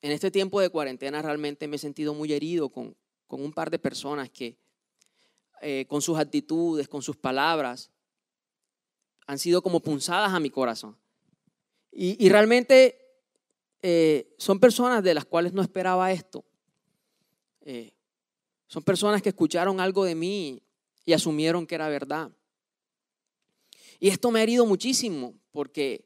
[0.01, 2.95] en este tiempo de cuarentena realmente me he sentido muy herido con,
[3.27, 4.57] con un par de personas que
[5.67, 7.89] eh, con sus actitudes, con sus palabras,
[9.25, 10.95] han sido como punzadas a mi corazón.
[11.91, 12.99] Y, realmente
[13.81, 16.45] eh, son personas de las cuales no esperaba esto.
[17.61, 17.95] Eh,
[18.67, 20.61] son personas que escucharon algo de mí
[21.03, 22.29] y asumieron que era verdad.
[23.99, 26.05] Y esto me ha herido muchísimo porque,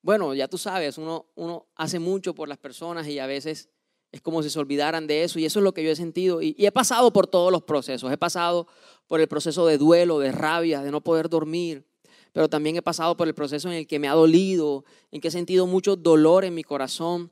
[0.00, 3.68] bueno, ya tú sabes, uno, uno hace mucho por las personas y a veces
[4.12, 6.42] es como si se olvidaran de eso y eso es lo que yo he sentido.
[6.42, 8.10] Y, he pasado por todos los procesos.
[8.12, 8.66] He pasado
[9.06, 11.84] por el proceso de duelo, de rabia, de no poder dormir.
[12.32, 15.28] Pero también he pasado por el proceso en el que me ha dolido, en que
[15.28, 17.30] he sentido mucho dolor en mi corazón.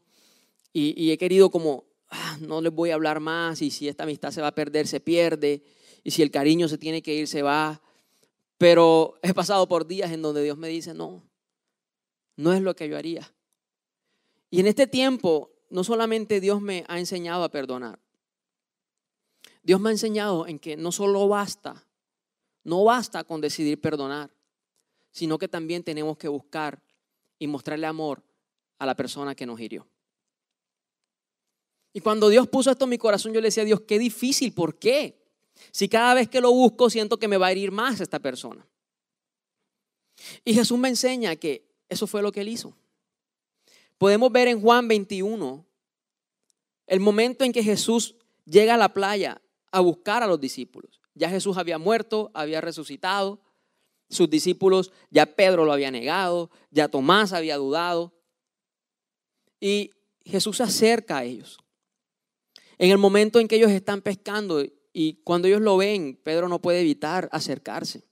[0.73, 3.61] Y, he querido como, ah, no les voy a hablar más.
[3.63, 5.65] Y si esta amistad se va a perder, se pierde.
[6.05, 7.83] Y si el cariño se tiene que ir, se va.
[8.57, 11.25] Pero he pasado por días en donde Dios me dice, no,
[12.37, 13.33] no es lo que yo haría.
[14.51, 17.99] Y en este tiempo no solamente Dios me ha enseñado a perdonar,
[19.63, 21.87] Dios me ha enseñado en que no solo basta,
[22.65, 24.31] no basta con decidir perdonar,
[25.11, 26.83] sino que también tenemos que buscar
[27.39, 28.23] y mostrarle amor
[28.79, 29.87] a la persona que nos hirió.
[31.93, 34.53] Y cuando Dios puso esto en mi corazón, yo le decía a Dios, qué difícil,
[34.53, 35.19] ¿por qué?
[35.73, 38.67] Si cada vez que lo busco siento que me va a herir más esta persona.
[40.45, 42.77] Y Jesús me enseña que eso fue lo que él hizo.
[43.99, 45.67] Podemos ver en Juan 21
[46.87, 51.01] el momento en que Jesús llega a la playa a buscar a los discípulos.
[51.15, 53.41] Ya Jesús había muerto, había resucitado,
[54.09, 58.15] sus discípulos, ya Pedro lo había negado, ya Tomás había dudado.
[59.61, 59.91] Y
[60.25, 61.59] Jesús se acerca a ellos.
[62.79, 66.63] En el momento en que ellos están pescando y cuando ellos lo ven, Pedro no
[66.63, 68.05] puede evitar acercarse.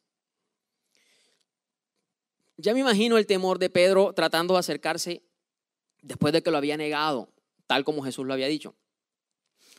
[2.59, 5.23] Ya me imagino el temor de Pedro tratando de acercarse
[6.07, 7.29] después de que lo había negado,
[7.67, 8.75] tal como Jesús lo había dicho.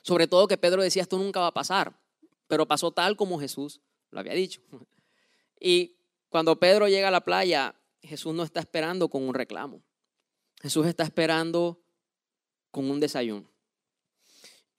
[0.04, 1.98] Sobre todo que Pedro decía, esto nunca va a pasar,
[2.48, 4.62] pero pasó tal como Jesús lo había dicho.
[5.60, 5.98] Y
[6.30, 9.82] cuando Pedro llega a la playa, Jesús no está esperando con un reclamo.
[10.62, 11.80] Jesús está esperando
[12.72, 13.50] con un desayuno.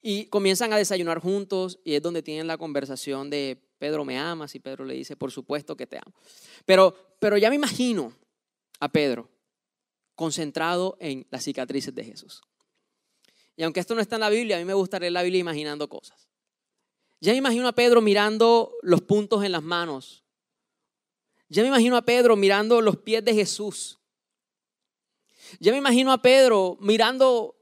[0.01, 4.55] Y comienzan a desayunar juntos y es donde tienen la conversación de Pedro me amas
[4.55, 6.13] y Pedro le dice, por supuesto que te amo.
[6.65, 8.13] Pero, pero ya me imagino
[8.79, 9.29] a Pedro
[10.19, 12.41] concentrado en las cicatrices de Jesús.
[13.55, 15.39] Y aunque esto no está en la Biblia, a mí me gusta leer la Biblia
[15.39, 16.27] imaginando cosas.
[17.21, 20.25] Ya me imagino a Pedro mirando los puntos en las manos.
[21.47, 23.97] Ya me imagino a Pedro mirando los pies de Jesús.
[25.61, 27.55] Ya me imagino a Pedro mirando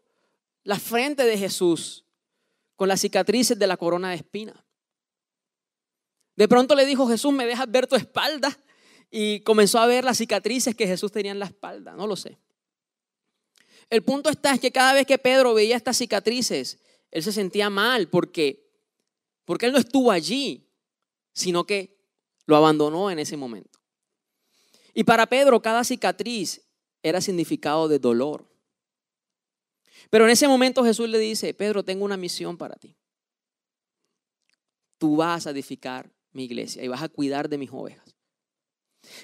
[0.64, 2.06] la frente de Jesús
[2.76, 4.66] con las cicatrices de la corona de espina.
[6.36, 8.50] De pronto le dijo Jesús, ¿me dejas ver tu espalda?
[9.12, 12.40] Y comenzó a ver las cicatrices que Jesús tenía en la espalda, no lo sé.
[13.90, 16.80] El punto está es que cada vez que Pedro veía estas cicatrices,
[17.12, 18.70] él se sentía mal porque,
[19.46, 20.70] porque él no estuvo allí,
[21.34, 21.98] sino que
[22.46, 23.80] lo abandonó en ese momento.
[24.94, 26.68] Y para Pedro cada cicatriz
[27.04, 28.50] era significado de dolor.
[30.10, 32.96] Pero en ese momento Jesús le dice, Pedro, tengo una misión para ti.
[34.98, 38.07] Tú vas a edificar mi iglesia y vas a cuidar de mis ovejas.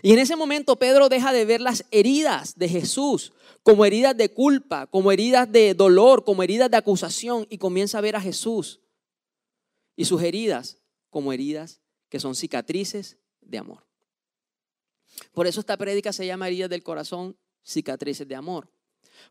[0.02, 4.30] Y en ese momento Pedro deja de ver las heridas de Jesús como heridas de
[4.30, 8.82] culpa, como heridas de dolor, como heridas de acusación y comienza a ver a Jesús
[9.96, 10.78] y sus heridas
[11.10, 13.86] como heridas que son cicatrices de amor.
[15.34, 18.70] Por eso esta prédica se llama heridas del corazón, cicatrices de amor.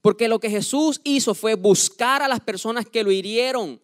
[0.01, 3.81] Porque lo que Jesús hizo fue buscar a las personas que lo hirieron.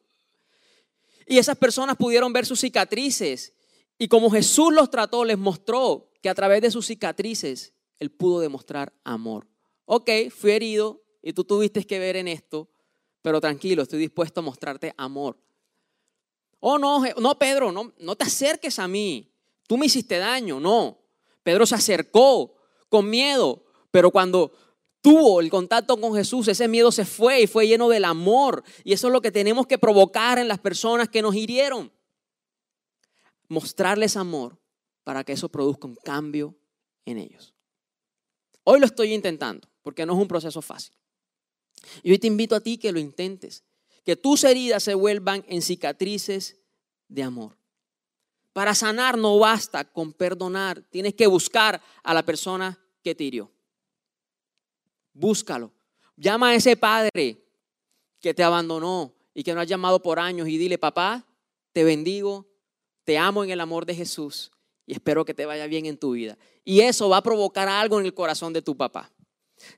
[1.27, 3.53] Y esas personas pudieron ver sus cicatrices
[3.99, 8.41] y como Jesús los trató, les mostró que a través de sus cicatrices Él pudo
[8.41, 9.49] demostrar amor.
[9.85, 12.69] Ok, fui herido y tú tuviste que ver en esto,
[13.23, 15.37] pero tranquilo, estoy dispuesto a mostrarte amor.
[16.61, 19.33] Oh, no, no, Pedro, no, no te acerques a mí.
[19.67, 20.99] Tú me hiciste daño, no.
[21.43, 22.55] Pedro se acercó
[22.89, 24.53] con miedo, pero cuando
[25.01, 28.63] tuvo el contacto con Jesús, ese miedo se fue y fue lleno del amor.
[28.85, 31.93] Y eso es lo que tenemos que provocar en las personas que nos hirieron
[33.49, 34.59] mostrarles amor
[35.05, 36.57] para que eso produzca un cambio
[37.05, 37.55] en ellos.
[38.65, 40.95] Hoy lo estoy intentando, porque no es un proceso fácil.
[42.03, 43.65] Y hoy te invito a ti que lo intentes,
[44.05, 46.61] que tus heridas se vuelvan en cicatrices
[47.09, 47.57] de amor.
[48.53, 53.51] Para sanar no basta con perdonar, tienes que buscar a la persona que te hirió.
[55.13, 55.73] Búscalo.
[56.17, 57.47] Llama a ese padre
[58.21, 61.25] que te abandonó y que no has llamado por años y dile, papá,
[61.73, 62.49] te bendigo,
[63.09, 64.51] te amo en el amor de Jesús
[64.87, 66.37] y espero que te vaya bien en tu vida.
[66.63, 69.11] Y eso va a provocar algo en el corazón de tu papá.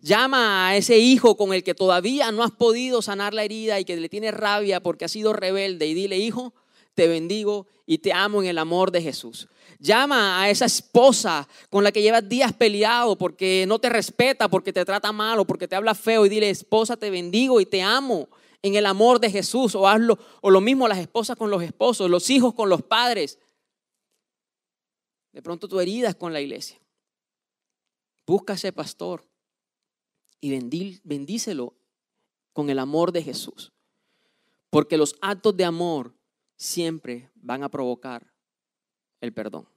[0.00, 3.84] Llama a ese hijo con el que todavía no has podido sanar la herida y
[3.84, 6.54] que le tiene rabia porque ha sido rebelde y dile, hijo,
[6.96, 9.46] te bendigo y te amo en el amor de Jesús.
[9.78, 14.72] Llama a esa esposa con la que llevas días peleado porque no te respeta, porque
[14.72, 17.80] te trata mal o porque te habla feo y dile, esposa, te bendigo y te
[17.80, 18.28] amo
[18.62, 22.10] en el amor de Jesús o hazlo, o lo mismo las esposas con los esposos,
[22.10, 23.38] los hijos con los padres.
[25.32, 26.80] De pronto tu herida es con la iglesia.
[28.26, 29.24] Busca ese pastor
[30.40, 30.50] y
[31.04, 31.74] bendícelo
[32.52, 33.72] con el amor de Jesús.
[34.68, 36.14] Porque los actos de amor
[36.56, 38.32] siempre van a provocar
[39.20, 39.68] el perdón.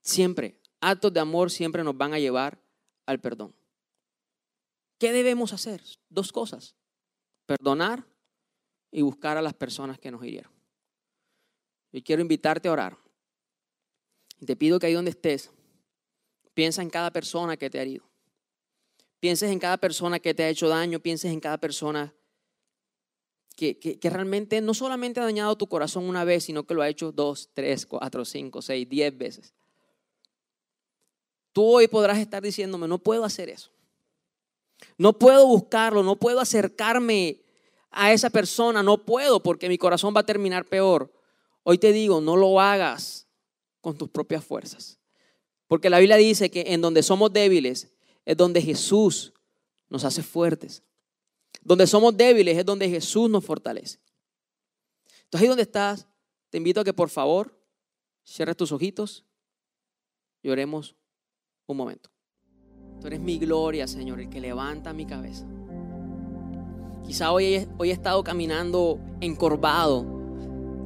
[0.00, 2.58] Siempre, actos de amor siempre nos van a llevar
[3.04, 3.54] al perdón.
[4.98, 5.82] ¿Qué debemos hacer?
[6.08, 6.76] Dos cosas
[7.46, 8.04] perdonar
[8.90, 10.52] y buscar a las personas que nos hirieron.
[11.92, 12.98] Y quiero invitarte a orar.
[14.44, 15.50] Te pido que ahí donde estés,
[16.54, 18.04] piensa en cada persona que te ha herido.
[19.20, 22.12] Pienses en cada persona que te ha hecho daño, pienses en cada persona
[23.54, 26.88] que, que, realmente no solamente ha dañado tu corazón una vez, sino que lo ha
[26.88, 29.54] hecho dos, tres, cuatro, cinco, seis, diez veces.
[31.52, 33.70] Tú hoy podrás estar diciéndome, no puedo hacer eso.
[34.98, 37.42] No puedo buscarlo, no puedo acercarme
[37.90, 41.12] a esa persona, no puedo porque mi corazón va a terminar peor.
[41.62, 43.26] Hoy te digo, no lo hagas
[43.80, 44.98] con tus propias fuerzas.
[45.68, 47.92] Porque la Biblia dice que en donde somos débiles
[48.24, 49.32] es donde Jesús
[49.88, 50.82] nos hace fuertes.
[51.60, 53.98] Donde somos débiles es donde Jesús nos fortalece.
[55.24, 56.06] Entonces ahí donde estás,
[56.50, 57.58] te invito a que por favor
[58.24, 59.24] cierres tus ojitos
[60.42, 60.94] y oremos
[61.66, 62.10] un momento.
[63.02, 65.44] Tú eres mi gloria, Señor, el que levanta mi cabeza.
[67.04, 70.06] Quizá hoy, he estado caminando encorvado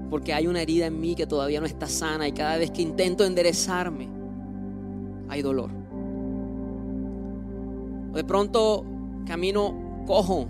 [0.08, 2.80] porque hay una herida en mí que todavía no está sana y cada vez que
[2.80, 4.08] intento enderezarme
[5.28, 5.70] hay dolor.
[8.14, 8.82] De pronto
[9.26, 10.46] camino cojo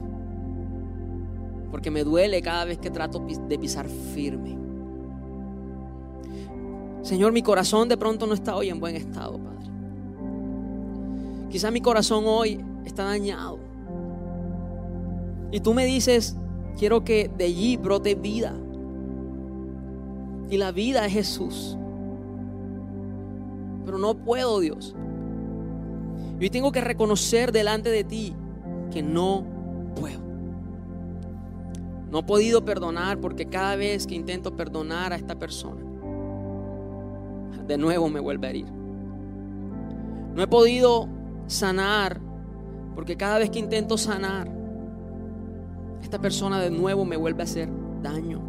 [1.73, 4.57] porque me duele cada vez que trato de pisar firme.
[7.03, 9.76] Señor, mi corazón de pronto no está hoy en buen estado, Padre.
[11.51, 13.59] Quizá mi corazón hoy está dañado.
[15.51, 16.37] Y tú me dices,
[16.77, 18.55] quiero que de allí brote vida.
[20.51, 21.77] Y la vida es Jesús.
[23.85, 24.95] Pero no puedo, Dios.
[26.39, 28.35] Y hoy tengo que reconocer delante de ti
[28.91, 29.45] que no
[29.95, 30.21] puedo.
[32.11, 35.83] No he podido perdonar porque cada vez que intento perdonar a esta persona,
[37.67, 38.67] de nuevo me vuelve a herir.
[40.35, 41.09] No he podido
[41.47, 42.21] sanar
[42.97, 44.51] porque cada vez que intento sanar,
[46.03, 47.69] esta persona de nuevo me vuelve a hacer
[48.03, 48.41] daño.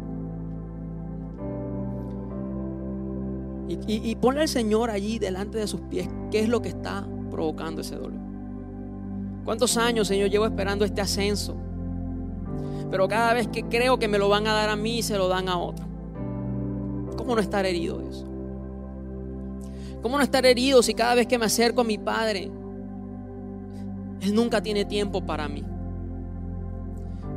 [3.86, 7.82] Y, ponle al Señor allí delante de sus pies qué es lo que está provocando
[7.82, 8.18] ese dolor.
[9.44, 11.54] ¿Cuántos años, Señor, llevo esperando este ascenso?
[12.90, 15.28] Pero cada vez que creo que me lo van a dar a mí, se lo
[15.28, 15.86] dan a otro.
[17.18, 18.24] ¿Cómo no estar herido, Dios?
[20.00, 22.50] ¿Cómo no estar herido si cada vez que me acerco a mi Padre,
[24.20, 25.64] Él nunca tiene tiempo para mí?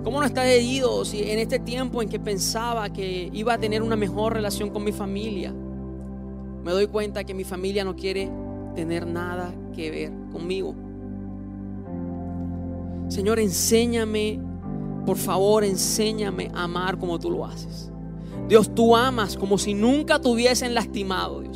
[0.04, 3.84] ¿Cómo no estar herido si en este tiempo en que pensaba que iba a tener
[3.84, 5.54] una mejor relación con mi familia,
[6.64, 8.32] me doy cuenta que mi familia no quiere
[8.74, 10.74] tener nada que ver conmigo?
[13.10, 14.40] Señor, enséñame,
[15.06, 17.92] por favor, enséñame a amar como tú lo haces.
[18.48, 21.51] Dios, tú amas como si nunca te hubiesen lastimado, Dios.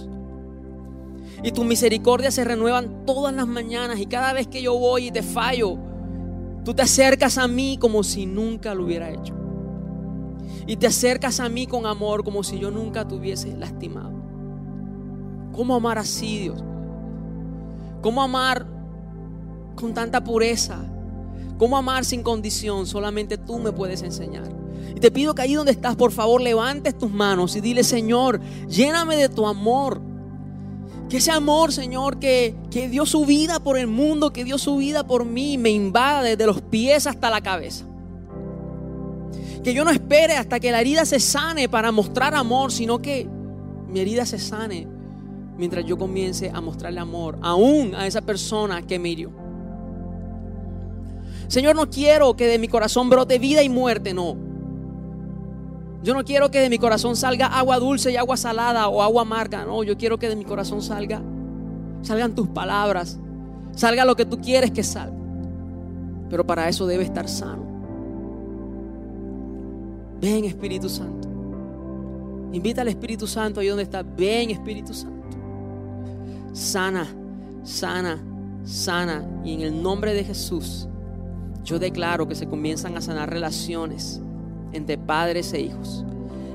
[1.44, 5.12] Y tus misericordias se renuevan todas las mañanas y cada vez que yo voy y
[5.12, 5.78] te fallo,
[6.64, 9.34] tú te acercas a mí como si nunca lo hubiera hecho.
[10.68, 14.14] Y te acercas a mí con amor como si yo nunca te hubiese lastimado.
[15.52, 16.64] ¿Cómo amar así, Dios?
[18.02, 18.66] ¿Cómo amar
[19.76, 20.84] con tanta pureza?
[21.58, 22.86] ¿Cómo amar sin condición?
[22.86, 24.50] Solamente tú me puedes enseñar.
[24.96, 28.40] Y te pido que ahí donde estás, por favor, levantes tus manos y dile, Señor,
[28.68, 30.02] lléname de tu amor.
[31.10, 34.78] Que ese amor, Señor, que, que dio su vida por el mundo, que dio su
[34.78, 37.86] vida por mí, me invada desde los pies hasta la cabeza.
[39.64, 43.28] Que yo no espere hasta que la herida se sane para mostrar amor, sino que
[43.88, 44.88] mi herida se sane
[45.58, 49.32] mientras yo comience a mostrarle amor, aún a esa persona que me hirió.
[51.48, 54.36] Señor, no quiero que de mi corazón brote vida y muerte, no.
[56.06, 59.24] Yo no quiero que de mi corazón salga agua dulce y agua salada o agua
[59.24, 59.66] amarga.
[59.66, 61.20] No, yo quiero que de mi corazón salga,
[62.04, 63.18] salgan tus palabras,
[63.72, 65.18] salga lo que tú quieres que salga.
[66.30, 67.66] Pero para eso debe estar sano.
[70.22, 71.28] Ven Espíritu Santo.
[72.54, 74.04] Invita al Espíritu Santo ahí donde está.
[74.04, 75.26] Ven Espíritu Santo.
[76.54, 77.08] Sana,
[77.64, 78.24] sana,
[78.64, 79.28] sana.
[79.44, 80.88] Y en el nombre de Jesús,
[81.64, 84.22] yo declaro que se comienzan a sanar relaciones
[84.76, 86.04] entre padres e hijos.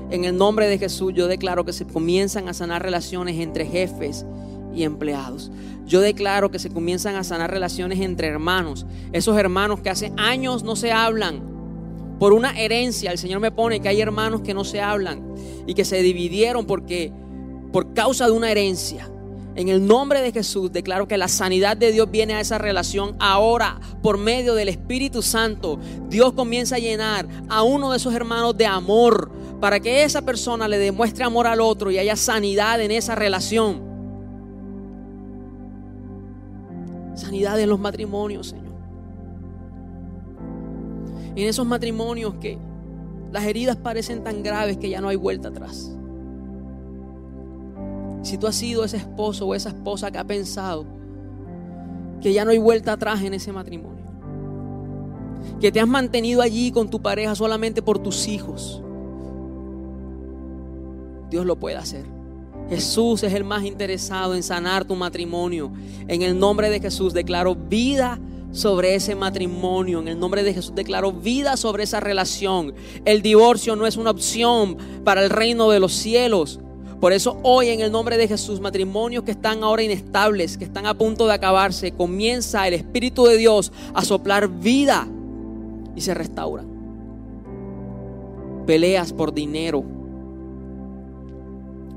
[0.09, 4.25] En el nombre de Jesús yo declaro que se comienzan a sanar relaciones entre jefes
[4.73, 5.51] y empleados.
[5.85, 8.85] Yo declaro que se comienzan a sanar relaciones entre hermanos.
[9.11, 11.41] Esos hermanos que hace años no se hablan.
[12.19, 15.33] Por una herencia, el Señor me pone que hay hermanos que no se hablan
[15.65, 17.11] y que se dividieron porque
[17.71, 19.09] por causa de una herencia.
[19.55, 23.15] En el nombre de Jesús declaro que la sanidad de Dios viene a esa relación
[23.19, 25.77] ahora por medio del Espíritu Santo.
[26.07, 30.69] Dios comienza a llenar a uno de esos hermanos de amor para que esa persona
[30.69, 33.81] le demuestre amor al otro y haya sanidad en esa relación.
[37.15, 38.71] Sanidad en los matrimonios, Señor.
[41.35, 42.57] En esos matrimonios que
[43.31, 45.91] las heridas parecen tan graves que ya no hay vuelta atrás.
[48.21, 50.85] Si tú has sido ese esposo o esa esposa que ha pensado
[52.21, 54.05] que ya no hay vuelta atrás en ese matrimonio,
[55.59, 58.83] que te has mantenido allí con tu pareja solamente por tus hijos,
[61.29, 62.05] Dios lo puede hacer.
[62.69, 65.71] Jesús es el más interesado en sanar tu matrimonio.
[66.07, 68.19] En el nombre de Jesús declaro vida
[68.51, 69.99] sobre ese matrimonio.
[69.99, 72.73] En el nombre de Jesús declaro vida sobre esa relación.
[73.03, 76.59] El divorcio no es una opción para el reino de los cielos.
[77.01, 80.85] Por eso hoy en el nombre de Jesús, matrimonios que están ahora inestables, que están
[80.85, 85.07] a punto de acabarse, comienza el Espíritu de Dios a soplar vida
[85.95, 86.67] y se restauran.
[88.67, 89.83] Peleas por dinero,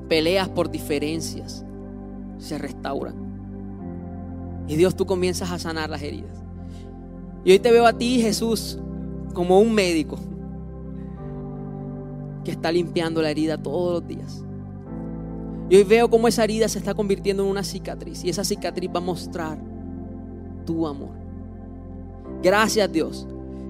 [0.09, 1.67] peleas por diferencias,
[2.39, 3.15] se restauran.
[4.67, 6.43] Y Dios tú comienzas a sanar las heridas.
[7.45, 8.79] Y hoy te veo a ti, Jesús,
[9.35, 10.17] como un médico
[12.43, 14.43] que está limpiando la herida todos los días.
[15.69, 18.25] Y hoy veo cómo esa herida se está convirtiendo en una cicatriz.
[18.25, 19.59] Y esa cicatriz va a mostrar
[20.67, 21.15] tu amor.
[22.43, 23.27] Gracias Dios.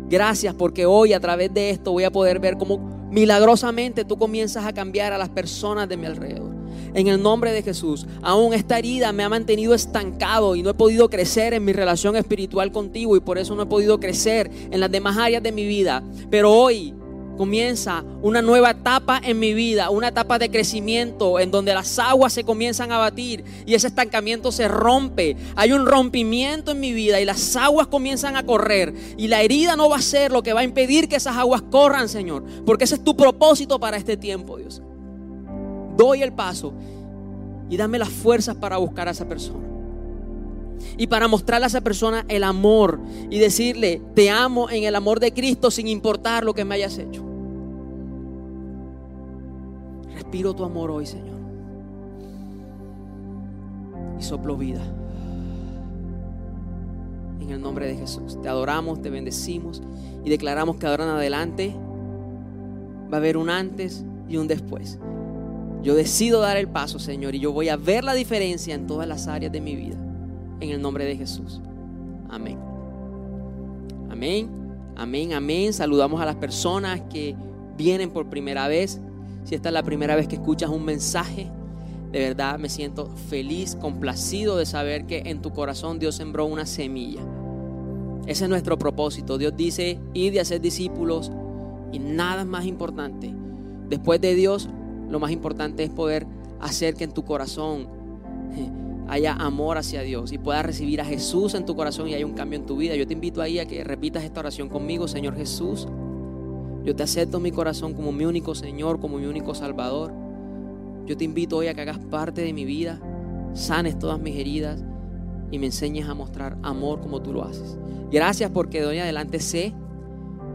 [0.09, 2.78] Gracias porque hoy a través de esto voy a poder ver cómo
[3.11, 6.53] milagrosamente tú comienzas a cambiar a las personas de mi alrededor.
[6.92, 8.07] en el nombre de Jesús.
[8.22, 12.16] Aún esta herida me ha mantenido estancado y no he podido crecer en mi relación
[12.16, 15.66] espiritual contigo y por eso no he podido crecer en las demás áreas de mi
[15.66, 16.03] vida.
[16.30, 16.95] Pero hoy
[17.37, 22.32] comienza una nueva etapa en mi vida, una etapa de crecimiento en donde las aguas
[22.32, 25.37] se comienzan a batir y ese estancamiento se rompe.
[25.57, 29.76] Hay un rompimiento en mi vida y las aguas comienzan a correr y la herida
[29.76, 32.85] no va a ser lo que va a impedir que esas aguas corran, Señor, porque
[32.85, 34.82] ese es tu propósito para este tiempo, Dios.
[35.97, 36.72] Doy el paso
[37.70, 39.64] y dame las fuerzas para buscar a esa persona.
[40.97, 45.20] Y para mostrarle a esa persona el amor y decirle, te amo en el amor
[45.20, 47.24] de Cristo sin importar lo que me hayas hecho.
[50.25, 51.37] Respiro tu amor hoy, Señor.
[54.18, 54.83] Y soplo vida.
[57.41, 58.41] En el nombre de Jesús.
[58.43, 59.83] Te adoramos, te bendecimos
[60.25, 61.77] y declaramos que ahora en adelante
[63.12, 64.99] va a haber un antes y un después.
[65.83, 69.07] Yo decido dar el paso, Señor, y yo voy a ver la diferencia en todas
[69.07, 69.97] las áreas de mi vida.
[70.61, 71.61] En el nombre de Jesús.
[72.31, 72.59] Amén.
[74.11, 74.49] Amén.
[74.97, 75.72] Amén, amén.
[75.72, 77.37] Saludamos a las personas que
[77.77, 79.01] vienen por primera vez.
[79.45, 81.51] Si esta es la primera vez que escuchas un mensaje,
[82.11, 86.66] de verdad me siento feliz, complacido de saber que en tu corazón Dios sembró una
[86.66, 87.22] semilla.
[88.26, 89.36] Ese es nuestro propósito.
[89.36, 91.30] Dios dice, ir y hacer discípulos
[91.92, 93.34] y nada más importante.
[93.88, 94.68] Después de Dios,
[95.11, 96.26] lo más importante es poder
[96.61, 97.88] hacer que en tu corazón
[98.57, 98.70] eh,
[99.09, 102.32] haya amor hacia Dios y puedas recibir a Jesús en tu corazón y haya un
[102.32, 102.97] cambio en tu vida.
[102.97, 105.86] Yo te invito ahí a que repitas esta oración conmigo, Señor Jesús.
[106.85, 110.12] Yo te acepto en mi corazón como mi único Señor, como mi único Salvador.
[111.07, 113.01] Yo te invito hoy a que hagas parte de mi vida,
[113.55, 114.85] sanes todas mis heridas
[115.51, 117.78] y me enseñes a mostrar amor como tú lo haces.
[118.11, 119.74] Gracias porque de hoy adelante sé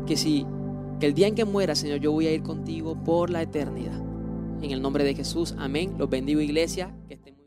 [0.05, 0.45] que si
[0.99, 3.97] que el día en que muera, Señor, yo voy a ir contigo por la eternidad.
[4.61, 5.95] En el nombre de Jesús, amén.
[5.97, 6.93] Los bendigo, iglesia.
[7.07, 7.38] Que estén